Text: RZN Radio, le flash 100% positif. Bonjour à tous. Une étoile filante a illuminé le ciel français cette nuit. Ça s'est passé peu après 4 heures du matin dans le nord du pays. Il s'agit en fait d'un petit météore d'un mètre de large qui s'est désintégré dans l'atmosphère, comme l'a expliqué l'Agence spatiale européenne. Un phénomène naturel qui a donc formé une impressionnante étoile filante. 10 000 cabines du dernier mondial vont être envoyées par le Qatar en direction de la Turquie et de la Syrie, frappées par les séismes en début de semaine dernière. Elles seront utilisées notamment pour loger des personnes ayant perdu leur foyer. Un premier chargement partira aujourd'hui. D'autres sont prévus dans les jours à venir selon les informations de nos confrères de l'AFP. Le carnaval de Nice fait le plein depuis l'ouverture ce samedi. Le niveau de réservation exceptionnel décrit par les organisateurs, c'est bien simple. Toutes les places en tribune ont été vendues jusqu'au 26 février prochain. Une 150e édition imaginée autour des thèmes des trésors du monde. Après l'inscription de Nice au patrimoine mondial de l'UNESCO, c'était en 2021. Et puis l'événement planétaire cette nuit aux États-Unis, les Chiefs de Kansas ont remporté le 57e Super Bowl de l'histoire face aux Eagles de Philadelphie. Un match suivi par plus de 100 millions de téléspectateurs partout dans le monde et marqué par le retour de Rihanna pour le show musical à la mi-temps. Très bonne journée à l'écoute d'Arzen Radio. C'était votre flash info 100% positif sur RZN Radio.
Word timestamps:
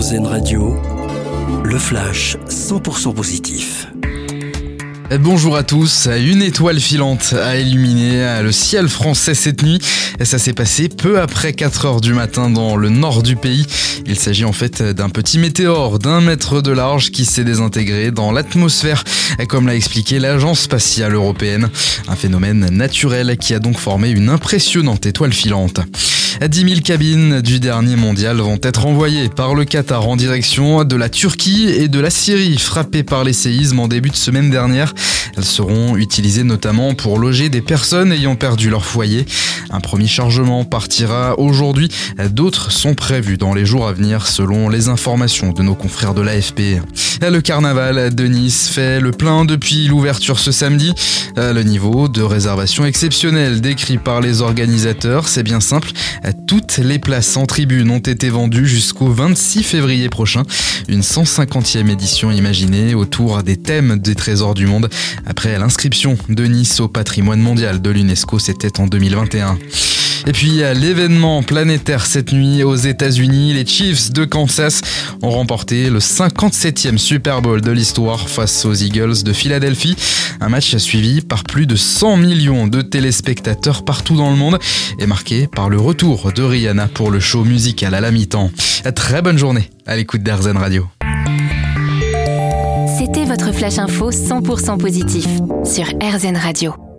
RZN 0.00 0.24
Radio, 0.24 0.80
le 1.62 1.78
flash 1.78 2.38
100% 2.48 3.12
positif. 3.12 3.86
Bonjour 5.20 5.56
à 5.56 5.62
tous. 5.62 6.08
Une 6.08 6.40
étoile 6.40 6.80
filante 6.80 7.34
a 7.34 7.58
illuminé 7.58 8.40
le 8.42 8.50
ciel 8.50 8.88
français 8.88 9.34
cette 9.34 9.62
nuit. 9.62 9.78
Ça 10.22 10.38
s'est 10.38 10.54
passé 10.54 10.88
peu 10.88 11.20
après 11.20 11.52
4 11.52 11.84
heures 11.84 12.00
du 12.00 12.14
matin 12.14 12.48
dans 12.48 12.76
le 12.76 12.88
nord 12.88 13.22
du 13.22 13.36
pays. 13.36 13.66
Il 14.06 14.18
s'agit 14.18 14.46
en 14.46 14.52
fait 14.52 14.80
d'un 14.82 15.10
petit 15.10 15.38
météore 15.38 15.98
d'un 15.98 16.22
mètre 16.22 16.62
de 16.62 16.70
large 16.72 17.10
qui 17.10 17.26
s'est 17.26 17.44
désintégré 17.44 18.10
dans 18.10 18.32
l'atmosphère, 18.32 19.04
comme 19.50 19.66
l'a 19.66 19.76
expliqué 19.76 20.18
l'Agence 20.18 20.60
spatiale 20.60 21.12
européenne. 21.12 21.68
Un 22.08 22.16
phénomène 22.16 22.70
naturel 22.70 23.36
qui 23.36 23.52
a 23.52 23.58
donc 23.58 23.76
formé 23.76 24.08
une 24.08 24.30
impressionnante 24.30 25.04
étoile 25.04 25.34
filante. 25.34 25.80
10 26.46 26.68
000 26.68 26.80
cabines 26.80 27.40
du 27.40 27.60
dernier 27.60 27.96
mondial 27.96 28.38
vont 28.38 28.58
être 28.62 28.86
envoyées 28.86 29.28
par 29.28 29.54
le 29.54 29.64
Qatar 29.64 30.08
en 30.08 30.16
direction 30.16 30.84
de 30.84 30.96
la 30.96 31.08
Turquie 31.08 31.68
et 31.68 31.88
de 31.88 32.00
la 32.00 32.10
Syrie, 32.10 32.58
frappées 32.58 33.02
par 33.02 33.24
les 33.24 33.32
séismes 33.32 33.80
en 33.80 33.88
début 33.88 34.10
de 34.10 34.16
semaine 34.16 34.50
dernière. 34.50 34.94
Elles 35.36 35.44
seront 35.44 35.96
utilisées 35.96 36.44
notamment 36.44 36.94
pour 36.94 37.18
loger 37.18 37.48
des 37.48 37.60
personnes 37.60 38.12
ayant 38.12 38.36
perdu 38.36 38.70
leur 38.70 38.84
foyer. 38.84 39.26
Un 39.70 39.80
premier 39.80 40.06
chargement 40.06 40.64
partira 40.64 41.38
aujourd'hui. 41.38 41.88
D'autres 42.30 42.72
sont 42.72 42.94
prévus 42.94 43.36
dans 43.36 43.54
les 43.54 43.64
jours 43.64 43.86
à 43.86 43.92
venir 43.92 44.26
selon 44.26 44.68
les 44.68 44.88
informations 44.88 45.52
de 45.52 45.62
nos 45.62 45.74
confrères 45.74 46.14
de 46.14 46.22
l'AFP. 46.22 46.80
Le 47.22 47.40
carnaval 47.40 48.14
de 48.14 48.26
Nice 48.26 48.68
fait 48.68 48.98
le 48.98 49.10
plein 49.10 49.44
depuis 49.44 49.86
l'ouverture 49.86 50.38
ce 50.38 50.52
samedi. 50.52 50.92
Le 51.36 51.62
niveau 51.62 52.08
de 52.08 52.22
réservation 52.22 52.84
exceptionnel 52.84 53.60
décrit 53.60 53.98
par 53.98 54.20
les 54.20 54.42
organisateurs, 54.42 55.28
c'est 55.28 55.42
bien 55.42 55.60
simple. 55.60 55.90
Toutes 56.46 56.78
les 56.78 56.98
places 56.98 57.36
en 57.36 57.46
tribune 57.46 57.90
ont 57.90 57.98
été 57.98 58.28
vendues 58.28 58.66
jusqu'au 58.66 59.08
26 59.08 59.62
février 59.62 60.08
prochain. 60.08 60.42
Une 60.88 61.00
150e 61.00 61.88
édition 61.90 62.30
imaginée 62.30 62.94
autour 62.94 63.42
des 63.42 63.56
thèmes 63.56 63.98
des 63.98 64.14
trésors 64.14 64.54
du 64.54 64.66
monde. 64.66 64.88
Après 65.26 65.58
l'inscription 65.58 66.16
de 66.28 66.44
Nice 66.44 66.80
au 66.80 66.88
patrimoine 66.88 67.40
mondial 67.40 67.80
de 67.80 67.90
l'UNESCO, 67.90 68.38
c'était 68.38 68.80
en 68.80 68.86
2021. 68.86 69.58
Et 70.26 70.32
puis 70.32 70.62
l'événement 70.74 71.42
planétaire 71.42 72.06
cette 72.06 72.32
nuit 72.32 72.62
aux 72.62 72.76
États-Unis, 72.76 73.54
les 73.54 73.66
Chiefs 73.66 74.12
de 74.12 74.24
Kansas 74.24 74.82
ont 75.22 75.30
remporté 75.30 75.90
le 75.90 75.98
57e 75.98 76.98
Super 76.98 77.42
Bowl 77.42 77.60
de 77.60 77.70
l'histoire 77.70 78.28
face 78.28 78.64
aux 78.64 78.74
Eagles 78.74 79.22
de 79.22 79.32
Philadelphie. 79.32 79.96
Un 80.40 80.48
match 80.48 80.76
suivi 80.76 81.20
par 81.20 81.44
plus 81.44 81.66
de 81.66 81.76
100 81.76 82.16
millions 82.16 82.66
de 82.66 82.82
téléspectateurs 82.82 83.84
partout 83.84 84.16
dans 84.16 84.30
le 84.30 84.36
monde 84.36 84.58
et 84.98 85.06
marqué 85.06 85.46
par 85.46 85.68
le 85.68 85.78
retour 85.78 86.32
de 86.32 86.42
Rihanna 86.42 86.88
pour 86.88 87.10
le 87.10 87.20
show 87.20 87.44
musical 87.44 87.94
à 87.94 88.00
la 88.00 88.10
mi-temps. 88.10 88.50
Très 88.94 89.22
bonne 89.22 89.38
journée 89.38 89.70
à 89.86 89.96
l'écoute 89.96 90.22
d'Arzen 90.22 90.56
Radio. 90.56 90.86
C'était 92.98 93.24
votre 93.24 93.52
flash 93.52 93.78
info 93.78 94.10
100% 94.10 94.78
positif 94.78 95.26
sur 95.64 95.86
RZN 95.86 96.36
Radio. 96.36 96.89